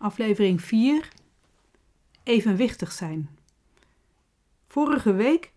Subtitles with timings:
[0.00, 1.08] aflevering 4,
[2.22, 3.28] evenwichtig zijn.
[4.66, 5.52] Vorige week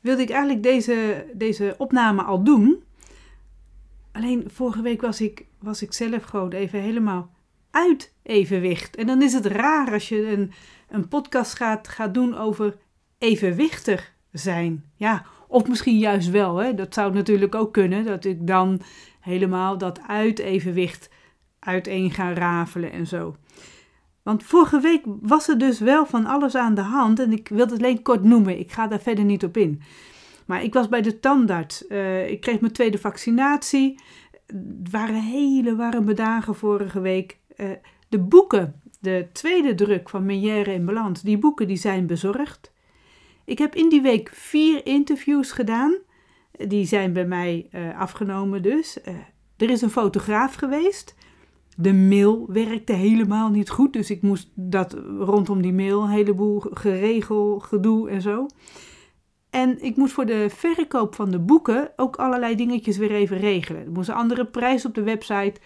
[0.00, 2.82] wilde ik eigenlijk deze, deze opname al doen.
[4.12, 7.30] Alleen vorige week was ik, was ik zelf gewoon even helemaal
[7.70, 8.96] uit evenwicht.
[8.96, 10.52] En dan is het raar als je een,
[10.88, 12.76] een podcast gaat, gaat doen over
[13.18, 14.84] evenwichtig zijn.
[14.94, 16.56] Ja, of misschien juist wel.
[16.56, 16.74] Hè?
[16.74, 18.04] Dat zou natuurlijk ook kunnen.
[18.04, 18.80] Dat ik dan
[19.20, 21.08] helemaal dat uit evenwicht
[21.66, 23.36] uiteen ga rafelen en zo.
[24.26, 27.18] Want vorige week was er dus wel van alles aan de hand.
[27.18, 28.58] En ik wil het alleen kort noemen.
[28.58, 29.82] Ik ga daar verder niet op in.
[30.46, 31.84] Maar ik was bij de tandarts.
[31.88, 34.00] Uh, ik kreeg mijn tweede vaccinatie.
[34.46, 37.38] Het waren hele warme dagen vorige week.
[37.56, 37.70] Uh,
[38.08, 42.72] de boeken, de tweede druk van Menière in Balans, die boeken die zijn bezorgd.
[43.44, 45.94] Ik heb in die week vier interviews gedaan.
[46.52, 48.98] Die zijn bij mij uh, afgenomen dus.
[49.56, 51.14] er is een fotograaf geweest.
[51.78, 56.60] De mail werkte helemaal niet goed, dus ik moest dat rondom die mail een heleboel
[56.60, 58.46] geregel, gedoe en zo.
[59.50, 63.84] En ik moest voor de verkoop van de boeken ook allerlei dingetjes weer even regelen.
[63.84, 65.60] Er moest een andere prijs op de website.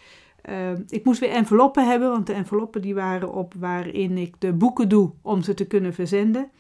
[0.51, 4.53] Uh, ik moest weer enveloppen hebben, want de enveloppen die waren op waarin ik de
[4.53, 6.51] boeken doe om ze te kunnen verzenden.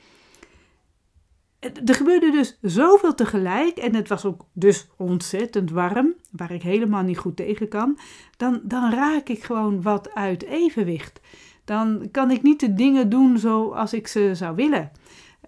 [1.60, 7.02] Er gebeurde dus zoveel tegelijk en het was ook dus ontzettend warm, waar ik helemaal
[7.02, 7.98] niet goed tegen kan.
[8.36, 11.20] Dan, dan raak ik gewoon wat uit evenwicht.
[11.64, 14.90] Dan kan ik niet de dingen doen zoals ik ze zou willen.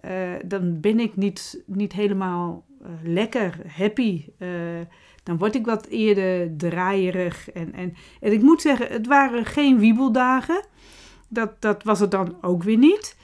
[0.05, 4.25] Uh, dan ben ik niet, niet helemaal uh, lekker, happy.
[4.39, 4.49] Uh,
[5.23, 7.51] dan word ik wat eerder draaierig.
[7.51, 10.65] En, en, en ik moet zeggen, het waren geen wiebeldagen.
[11.27, 13.17] Dat, dat was het dan ook weer niet.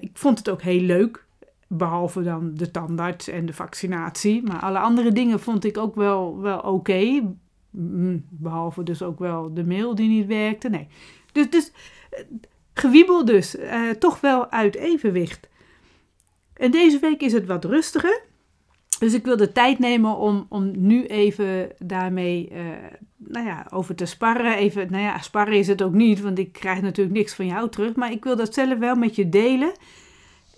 [0.00, 1.24] ik vond het ook heel leuk
[1.68, 4.42] Behalve dan de tandarts en de vaccinatie.
[4.42, 7.22] Maar alle andere dingen vond ik ook wel, wel oké.
[7.70, 10.68] Mm, behalve dus ook wel de mail die niet werkte.
[10.68, 10.88] Nee.
[11.32, 11.72] Dus, dus
[12.74, 13.56] gewiebel dus.
[13.56, 15.48] Uh, toch wel uit evenwicht.
[16.54, 18.22] En deze week is het wat rustiger.
[18.98, 22.58] Dus ik wil de tijd nemen om, om nu even daarmee uh,
[23.16, 24.56] nou ja, over te sparren.
[24.56, 27.68] Even, nou ja, sparren is het ook niet, want ik krijg natuurlijk niks van jou
[27.68, 27.94] terug.
[27.94, 29.72] Maar ik wil dat zelf wel met je delen.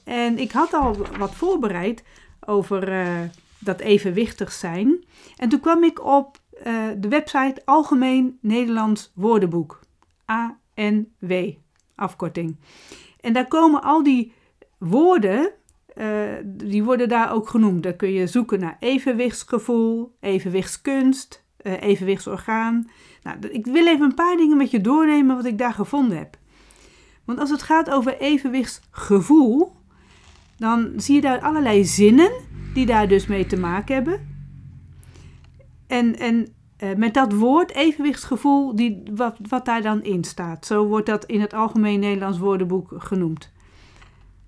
[0.06, 2.04] En ik had al wat voorbereid
[2.40, 3.20] over uh,
[3.58, 5.04] dat evenwichtig zijn.
[5.36, 9.80] En toen kwam ik op uh, de website Algemeen Nederlands Woordenboek.
[10.24, 11.50] ANW,
[11.94, 12.56] afkorting.
[13.20, 14.32] En daar komen al die
[14.78, 15.52] woorden,
[15.94, 16.06] uh,
[16.44, 17.82] die worden daar ook genoemd.
[17.82, 22.90] Daar kun je zoeken naar evenwichtsgevoel, evenwichtskunst, evenwichtsorgaan.
[23.22, 26.36] Nou, ik wil even een paar dingen met je doornemen wat ik daar gevonden heb.
[27.24, 29.76] Want als het gaat over evenwichtsgevoel,
[30.56, 32.30] dan zie je daar allerlei zinnen
[32.74, 34.34] die daar dus mee te maken hebben.
[35.86, 40.66] En, en uh, met dat woord evenwichtsgevoel, die, wat, wat daar dan in staat.
[40.66, 43.52] Zo wordt dat in het Algemeen Nederlands Woordenboek genoemd.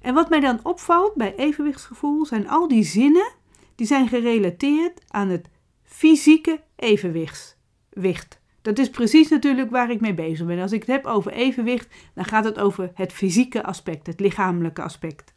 [0.01, 3.33] En wat mij dan opvalt bij evenwichtsgevoel zijn al die zinnen
[3.75, 5.49] die zijn gerelateerd aan het
[5.83, 8.41] fysieke evenwicht.
[8.63, 10.61] Dat is precies natuurlijk waar ik mee bezig ben.
[10.61, 14.83] Als ik het heb over evenwicht, dan gaat het over het fysieke aspect, het lichamelijke
[14.83, 15.35] aspect.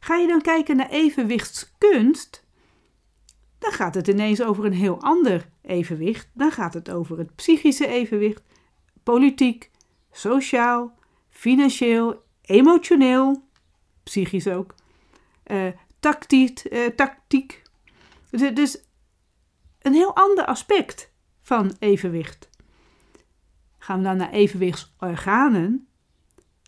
[0.00, 2.46] Ga je dan kijken naar evenwichtskunst,
[3.58, 6.30] dan gaat het ineens over een heel ander evenwicht.
[6.32, 8.42] Dan gaat het over het psychische evenwicht,
[9.02, 9.70] politiek,
[10.12, 10.98] sociaal,
[11.28, 13.48] financieel, emotioneel,
[14.02, 14.74] psychisch ook,
[16.00, 17.62] tactiek, uh, tactiek.
[18.30, 18.82] Dus, dus
[19.78, 22.48] een heel ander aspect van evenwicht.
[23.78, 25.88] Gaan we dan naar evenwichtsorganen,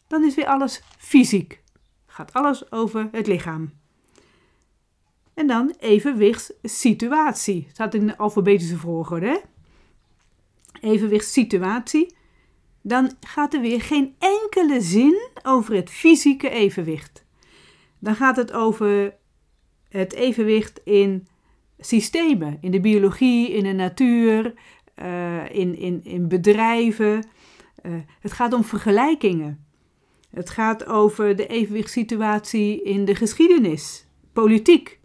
[0.06, 1.59] dan is weer alles fysiek
[2.20, 3.70] gaat alles over het lichaam.
[5.34, 7.62] En dan evenwichtssituatie.
[7.62, 9.42] Het staat in de alfabetische volgorde.
[10.80, 12.14] Evenwichtssituatie.
[12.82, 17.25] Dan gaat er weer geen enkele zin over het fysieke evenwicht.
[17.98, 19.14] Dan gaat het over
[19.88, 21.26] het evenwicht in
[21.78, 24.54] systemen, in de biologie, in de natuur,
[25.03, 27.26] uh, in, in, in bedrijven.
[27.82, 29.65] Uh, het gaat om vergelijkingen.
[30.30, 35.00] Het gaat over de evenwichtssituatie in de geschiedenis, politiek.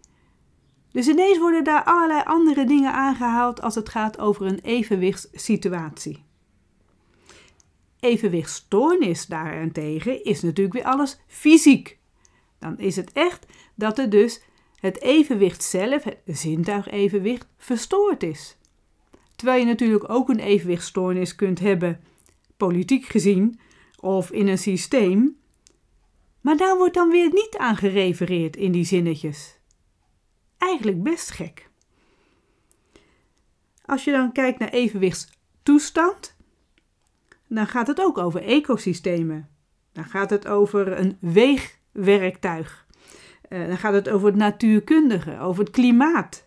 [0.92, 6.24] Dus ineens worden daar allerlei andere dingen aangehaald als het gaat over een evenwichtssituatie.
[8.00, 11.98] Evenwichtstoornis daarentegen is natuurlijk weer alles fysiek.
[12.58, 14.42] Dan is het echt dat er dus
[14.76, 18.56] het evenwicht zelf, het zintuigevenwicht, verstoord is.
[19.36, 22.00] Terwijl je natuurlijk ook een evenwichtstoornis kunt hebben,
[22.56, 23.60] politiek gezien,
[24.06, 25.36] of in een systeem.
[26.40, 29.58] Maar daar wordt dan weer niet aan gerefereerd in die zinnetjes.
[30.58, 31.68] Eigenlijk best gek.
[33.84, 36.36] Als je dan kijkt naar evenwichtstoestand,
[37.46, 39.48] dan gaat het ook over ecosystemen.
[39.92, 42.86] Dan gaat het over een weegwerktuig.
[43.48, 46.44] Uh, dan gaat het over het natuurkundige, over het klimaat.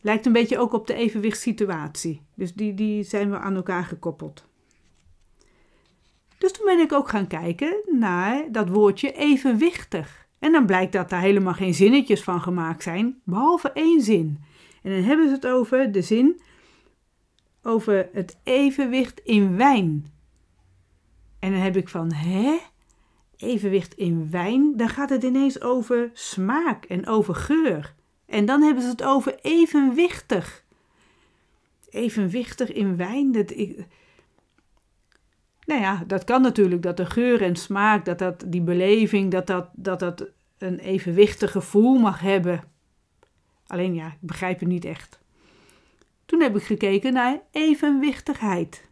[0.00, 2.22] Lijkt een beetje ook op de evenwichtssituatie.
[2.34, 4.50] Dus die, die zijn we aan elkaar gekoppeld.
[6.42, 10.26] Dus toen ben ik ook gaan kijken naar dat woordje evenwichtig.
[10.38, 14.40] En dan blijkt dat daar helemaal geen zinnetjes van gemaakt zijn, behalve één zin.
[14.82, 16.40] En dan hebben ze het over de zin
[17.62, 20.12] over het evenwicht in wijn.
[21.38, 22.58] En dan heb ik van, hè?
[23.36, 24.76] Evenwicht in wijn?
[24.76, 27.94] Dan gaat het ineens over smaak en over geur.
[28.26, 30.64] En dan hebben ze het over evenwichtig.
[31.90, 33.32] Evenwichtig in wijn?
[33.32, 33.86] Dat, ik,
[35.72, 39.46] nou ja, dat kan natuurlijk, dat de geur en smaak, dat dat, die beleving, dat
[39.46, 40.26] dat, dat dat
[40.58, 42.62] een evenwichtig gevoel mag hebben.
[43.66, 45.20] Alleen ja, ik begrijp het niet echt.
[46.26, 48.88] Toen heb ik gekeken naar evenwichtigheid.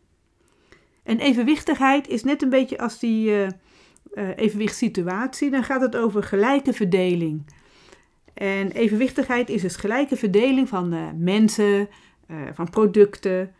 [1.02, 3.48] En evenwichtigheid is net een beetje als die uh,
[4.36, 5.50] evenwichtssituatie.
[5.50, 7.46] Dan gaat het over gelijke verdeling.
[8.34, 11.88] En evenwichtigheid is dus gelijke verdeling van uh, mensen,
[12.52, 13.54] van producten,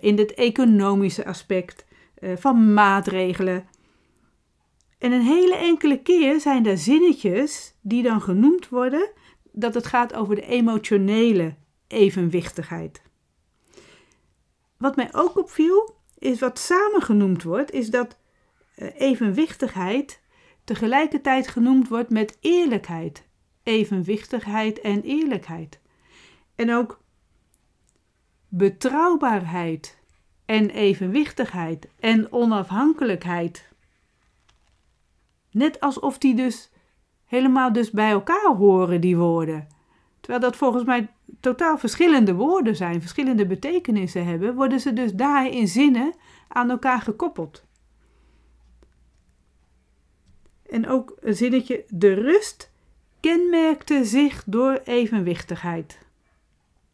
[0.00, 1.85] in het economische aspect,
[2.20, 3.66] van maatregelen.
[4.98, 9.10] En een hele enkele keer zijn er zinnetjes die dan genoemd worden
[9.52, 11.54] dat het gaat over de emotionele
[11.86, 13.02] evenwichtigheid.
[14.76, 18.18] Wat mij ook opviel, is wat samen genoemd wordt, is dat
[18.74, 20.22] eh, evenwichtigheid
[20.64, 23.24] tegelijkertijd genoemd wordt met eerlijkheid.
[23.62, 25.80] Evenwichtigheid en eerlijkheid.
[26.54, 27.00] En ook
[28.48, 29.98] betrouwbaarheid
[30.46, 33.68] en evenwichtigheid en onafhankelijkheid.
[35.50, 36.70] Net alsof die dus
[37.24, 39.68] helemaal dus bij elkaar horen, die woorden.
[40.20, 41.08] Terwijl dat volgens mij
[41.40, 46.14] totaal verschillende woorden zijn, verschillende betekenissen hebben, worden ze dus daar in zinnen
[46.48, 47.64] aan elkaar gekoppeld.
[50.70, 52.70] En ook een zinnetje, de rust
[53.20, 55.98] kenmerkte zich door evenwichtigheid.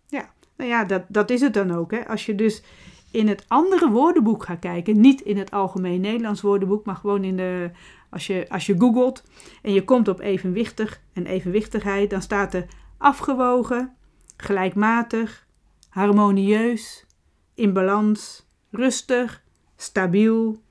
[0.07, 1.91] Ja, nou ja, dat, dat is het dan ook.
[1.91, 2.09] Hè.
[2.09, 2.63] Als je dus
[3.13, 7.37] in het andere woordenboek gaat kijken, niet in het algemeen Nederlands woordenboek, maar gewoon in
[7.37, 7.71] de,
[8.11, 9.23] als je, als je googelt
[9.63, 12.67] en je komt op evenwichtig en evenwichtigheid, dan staat er
[12.99, 13.97] afgewogen,
[14.37, 15.47] gelijkmatig,
[15.89, 17.07] harmonieus,
[17.55, 19.43] in balans, rustig,
[19.77, 20.63] stabiel,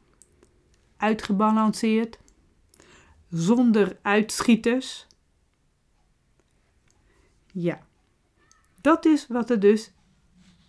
[0.98, 2.20] uitgebalanceerd,
[3.30, 5.08] zonder uitschieters.
[7.54, 7.82] Ja,
[8.82, 9.92] dat is wat er dus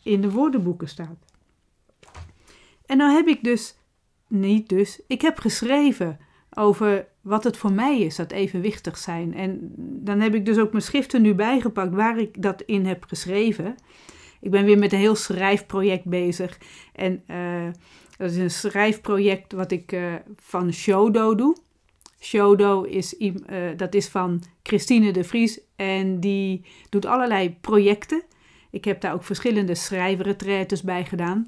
[0.02, 1.31] in de woordenboeken staat.
[2.92, 3.74] En nou heb ik dus,
[4.28, 6.18] niet dus, ik heb geschreven
[6.54, 9.34] over wat het voor mij is, dat evenwichtig zijn.
[9.34, 13.04] En dan heb ik dus ook mijn schriften nu bijgepakt waar ik dat in heb
[13.04, 13.74] geschreven.
[14.40, 16.58] Ik ben weer met een heel schrijfproject bezig.
[16.92, 17.70] En uh,
[18.16, 21.56] dat is een schrijfproject wat ik uh, van Shodo doe.
[22.20, 23.32] Shodo is, uh,
[23.76, 28.22] dat is van Christine de Vries en die doet allerlei projecten.
[28.70, 31.46] Ik heb daar ook verschillende schrijverretretes bij gedaan.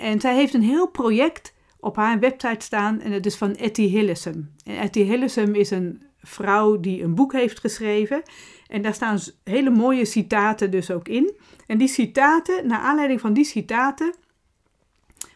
[0.00, 3.82] En zij heeft een heel project op haar website staan en het is van Etty
[3.82, 4.50] Hillesum.
[4.64, 8.22] En Etty Hillesum is een vrouw die een boek heeft geschreven
[8.66, 11.34] en daar staan hele mooie citaten dus ook in.
[11.66, 14.14] En die citaten, naar aanleiding van die citaten,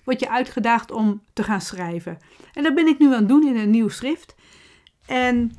[0.05, 2.19] word je uitgedaagd om te gaan schrijven.
[2.53, 4.35] En dat ben ik nu aan het doen in een nieuw schrift.
[5.07, 5.53] En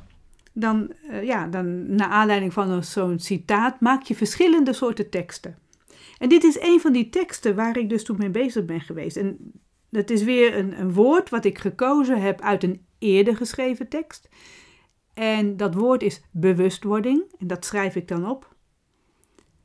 [0.52, 5.58] dan, uh, ja, dan naar aanleiding van zo'n citaat maak je verschillende soorten teksten.
[6.18, 9.16] En dit is een van die teksten waar ik dus toen mee bezig ben geweest.
[9.16, 9.52] En
[9.90, 14.28] dat is weer een, een woord wat ik gekozen heb uit een eerder geschreven tekst.
[15.14, 17.24] En dat woord is bewustwording.
[17.38, 18.54] En dat schrijf ik dan op.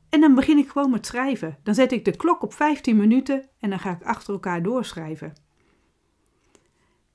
[0.08, 1.58] En dan begin ik gewoon met schrijven.
[1.62, 5.32] Dan zet ik de klok op 15 minuten en dan ga ik achter elkaar doorschrijven.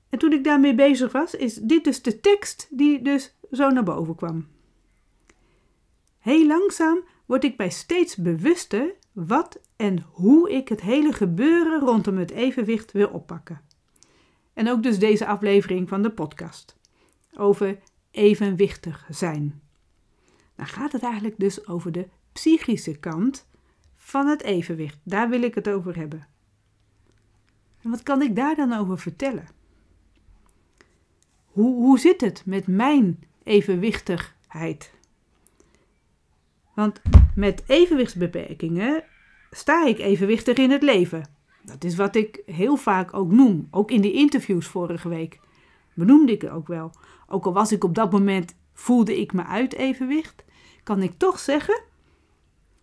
[0.10, 3.84] En toen ik daarmee bezig was, is dit dus de tekst die dus zo naar
[3.84, 4.48] boven kwam.
[6.20, 8.96] Heel langzaam word ik bij steeds bewuster
[9.26, 13.62] wat en hoe ik het hele gebeuren rondom het evenwicht wil oppakken.
[14.54, 16.78] En ook dus deze aflevering van de podcast
[17.34, 17.80] over
[18.12, 19.62] evenwichtig zijn.
[20.56, 23.48] Dan gaat het eigenlijk dus over de psychische kant
[23.96, 24.98] van het evenwicht.
[25.04, 26.28] Daar wil ik het over hebben.
[27.82, 29.48] En wat kan ik daar dan over vertellen?
[31.46, 34.94] Hoe, hoe zit het met mijn evenwichtigheid?
[36.78, 37.02] Want
[37.36, 39.04] met evenwichtsbeperkingen
[39.52, 41.30] sta ik evenwichtig in het leven.
[41.64, 43.68] Dat is wat ik heel vaak ook noem.
[43.72, 45.40] Ook in de interviews vorige week
[45.94, 46.92] benoemde ik het ook wel.
[47.28, 50.46] Ook al was ik op dat moment, voelde ik me uit evenwicht,
[50.84, 51.82] kan ik toch zeggen,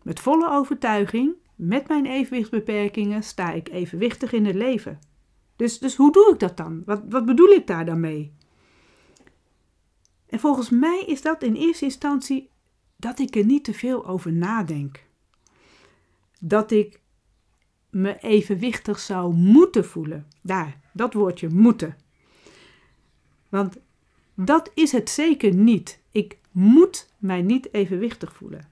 [0.03, 4.99] met volle overtuiging, met mijn evenwichtsbeperkingen sta ik evenwichtig in het leven.
[5.57, 6.83] Dus, dus hoe doe ik dat dan?
[6.87, 8.33] Wat, wat bedoel ik daar dan mee?
[10.27, 12.53] En volgens mij is dat in eerste instantie
[13.04, 15.04] dat ik er niet te veel over nadenk.
[16.40, 17.00] Dat ik
[17.90, 20.26] me evenwichtig zou moeten voelen.
[20.42, 21.96] Daar, dat woordje moeten.
[23.49, 23.76] Want
[24.34, 26.00] dat is het zeker niet.
[26.11, 28.68] Ik moet mij niet evenwichtig voelen.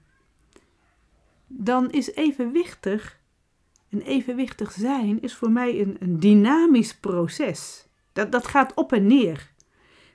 [1.47, 3.19] Dan is evenwichtig,
[3.89, 7.87] en evenwichtig zijn, is voor mij een, een dynamisch proces.
[8.13, 9.51] Dat, dat gaat op en neer.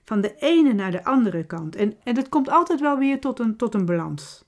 [0.08, 1.76] Van de ene naar de andere kant.
[1.76, 4.44] En, en het komt altijd wel weer tot een, tot een balans.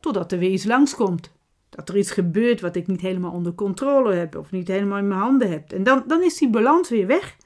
[0.00, 1.32] Totdat er weer iets langskomt.
[1.68, 5.08] Dat er iets gebeurt wat ik niet helemaal onder controle heb of niet helemaal in
[5.08, 5.72] mijn handen heb.
[5.72, 7.36] En dan, dan is die balans weer weg.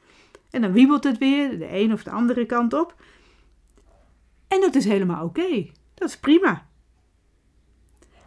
[0.50, 2.94] En dan wiebelt het weer de een of de andere kant op.
[4.48, 5.70] En dat is helemaal oké.
[5.94, 6.66] Dat is prima.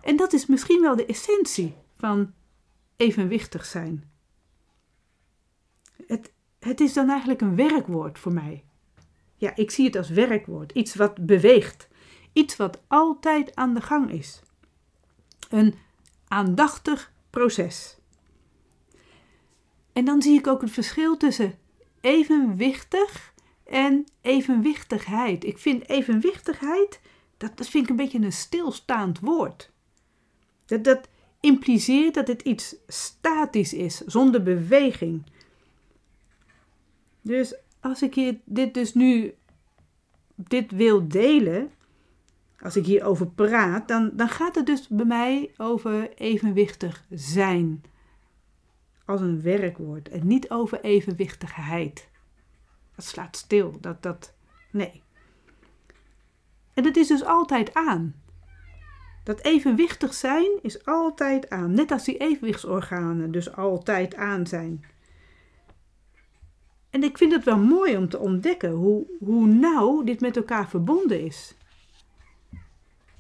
[0.01, 2.33] En dat is misschien wel de essentie van
[2.95, 4.11] evenwichtig zijn.
[6.07, 8.63] Het, het is dan eigenlijk een werkwoord voor mij.
[9.43, 10.71] Ja, ik zie het als werkwoord.
[10.71, 11.87] Iets wat beweegt.
[12.33, 14.41] Iets wat altijd aan de gang is.
[15.49, 15.75] Een
[16.27, 17.97] aandachtig proces.
[19.93, 21.57] En dan zie ik ook het verschil tussen
[22.01, 23.33] evenwichtig
[23.63, 25.45] en evenwichtigheid.
[25.45, 26.99] Ik vind evenwichtigheid,
[27.37, 29.71] dat, dat vind ik een beetje een stilstaand woord.
[30.65, 31.07] Dat, dat
[31.39, 35.23] impliceert dat het iets statisch is, zonder beweging.
[37.21, 39.33] Dus als ik dit dus nu
[40.35, 41.71] dit wil delen,
[42.59, 47.83] als ik hierover praat, dan, dan gaat het dus bij mij over evenwichtig zijn
[49.05, 52.09] als een werkwoord en niet over evenwichtigheid.
[52.95, 53.77] Dat slaat stil.
[53.81, 54.33] Dat, dat,
[54.71, 55.03] nee.
[56.73, 58.15] En het is dus altijd aan.
[59.23, 61.73] Dat evenwichtig zijn is altijd aan.
[61.73, 64.83] Net als die evenwichtsorganen dus altijd aan zijn.
[66.93, 70.69] En ik vind het wel mooi om te ontdekken hoe, hoe nauw dit met elkaar
[70.69, 71.55] verbonden is.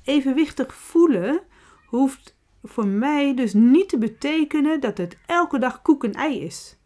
[0.03, 1.41] Evenwichtig voelen
[1.85, 6.77] hoeft voor mij dus niet te betekenen dat het elke dag koek en ei is.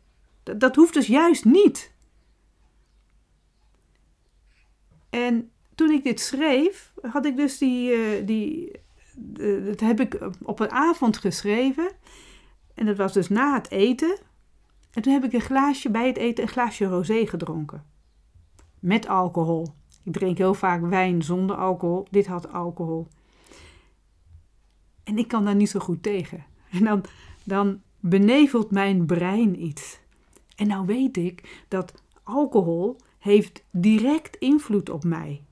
[0.44, 1.94] Dat, dat hoeft dus juist niet.
[5.10, 8.72] En toen ik dit schreef, had ik dus die, uh, die
[9.65, 11.91] dat heb ik op een avond geschreven.
[12.74, 14.17] En dat was dus na het eten.
[14.98, 17.84] En toen heb ik een glaasje bij het eten, een glaasje rosé gedronken.
[18.80, 19.68] Met alcohol.
[20.04, 22.08] Ik drink heel vaak wijn zonder alcohol.
[22.10, 23.08] Dit had alcohol.
[25.04, 26.46] En ik kan daar niet zo goed tegen.
[26.72, 27.04] En dan,
[27.44, 30.00] dan benevelt mijn brein iets.
[30.56, 35.44] En nou weet ik dat alcohol heeft direct invloed op mij.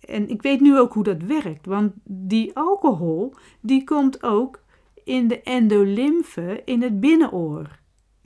[0.00, 4.62] En ik weet nu ook hoe dat werkt, want die alcohol die komt ook
[5.04, 7.78] in de endolymfe in het binnenoor.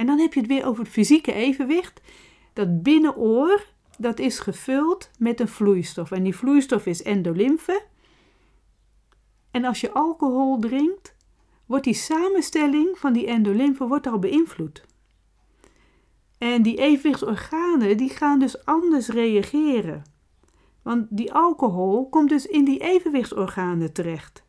[0.02, 2.00] En dan heb je het weer over het fysieke evenwicht.
[2.52, 3.66] Dat binnenoor,
[3.98, 6.10] dat is gevuld met een vloeistof.
[6.10, 7.82] En die vloeistof is endolymfe.
[9.50, 11.14] En als je alcohol drinkt,
[11.66, 14.84] wordt die samenstelling van die endolymfe wordt al beïnvloed.
[16.38, 20.02] En die evenwichtsorganen die gaan dus anders reageren.
[20.82, 24.44] Want die alcohol komt dus in die evenwichtsorganen terecht.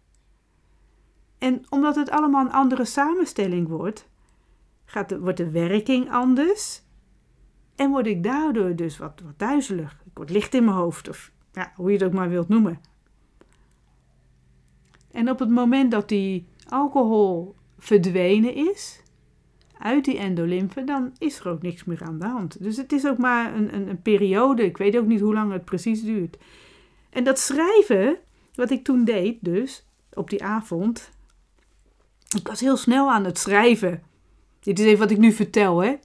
[1.38, 4.12] En omdat het allemaal een andere samenstelling wordt,
[4.94, 6.82] gaat wordt de werking anders.
[7.76, 10.02] En word ik daardoor dus wat, wat duizelig.
[10.06, 12.80] Ik word licht in mijn hoofd, of ja, hoe je het ook maar wilt noemen.
[15.12, 19.02] En op het moment dat die alcohol verdwenen is
[19.78, 22.64] uit die endolymfe, dan is er ook niks meer aan de hand.
[22.64, 24.64] Dus het is ook maar een, een, een periode.
[24.64, 26.38] Ik weet ook niet hoe lang het precies duurt.
[27.10, 28.18] En dat schrijven,
[28.56, 31.12] wat ik toen deed, dus op die avond.
[32.36, 34.04] Ik was heel snel aan het schrijven.
[34.64, 35.96] Dit is even wat ik nu vertel, hè.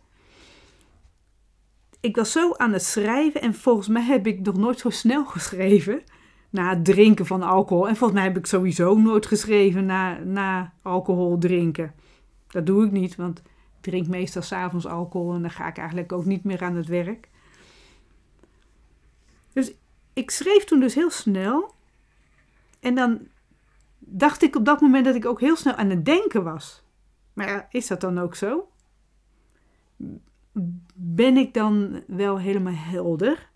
[2.00, 5.24] Ik was zo aan het schrijven en volgens mij heb ik nog nooit zo snel
[5.36, 6.02] geschreven
[6.50, 7.88] na het drinken van alcohol.
[7.88, 11.94] En volgens mij heb ik sowieso nooit geschreven na, na alcohol drinken.
[12.48, 13.44] Dat doe ik niet, want ik
[13.80, 17.28] drink meestal s'avonds alcohol en dan ga ik eigenlijk ook niet meer aan het werk.
[19.52, 19.72] Dus
[20.12, 21.74] ik schreef toen dus heel snel.
[22.80, 23.20] En dan
[23.98, 26.82] dacht ik op dat moment dat ik ook heel snel aan het denken was.
[27.38, 28.68] Maar is dat dan ook zo?
[30.94, 33.50] Ben ik dan wel helemaal helder?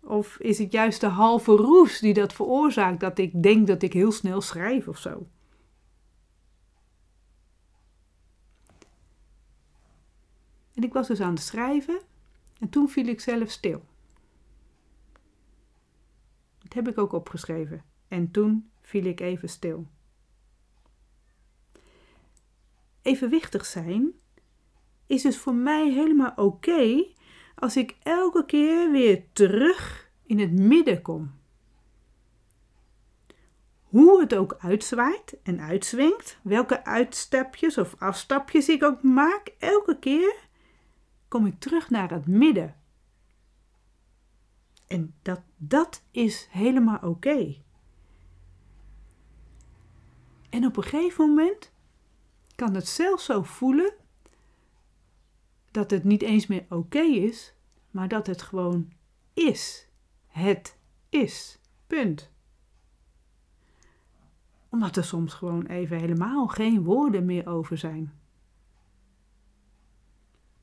[0.00, 3.92] Of is het juist de halve roes die dat veroorzaakt dat ik denk dat ik
[3.92, 5.26] heel snel schrijf of zo?
[10.74, 12.00] En ik was dus aan het schrijven
[12.58, 13.84] en toen viel ik zelf stil.
[16.58, 17.84] Dat heb ik ook opgeschreven.
[18.08, 19.86] En toen viel ik even stil.
[23.02, 24.12] Evenwichtig zijn
[25.06, 27.04] is dus voor mij helemaal oké
[27.54, 31.38] als ik elke keer weer terug in het midden kom.
[33.82, 40.34] Hoe het ook uitzwaait en uitswingt, welke uitstapjes of afstapjes ik ook maak, elke keer
[41.28, 42.76] kom ik terug naar het midden.
[44.86, 47.56] En dat, dat is helemaal oké.
[50.50, 51.72] En op een gegeven moment
[52.60, 53.92] kan het zelfs zo voelen
[55.70, 57.54] dat het niet eens meer oké is,
[57.90, 58.92] maar dat het gewoon
[59.32, 59.88] is.
[60.26, 61.58] Het is.
[61.86, 62.30] Punt.
[64.68, 68.12] Omdat er soms gewoon even helemaal geen woorden meer over zijn.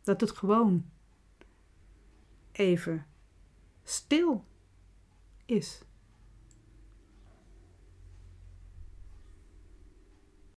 [0.02, 0.86] Dat het gewoon
[2.52, 3.06] even
[3.84, 4.46] stil
[5.46, 5.82] is.